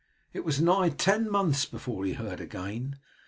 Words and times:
It 0.33 0.43
was 0.43 0.59
nigh 0.59 0.89
ten 0.89 1.29
months 1.29 1.65
before 1.67 2.05
he 2.05 2.13
heard 2.13 2.39
again. 2.41 2.95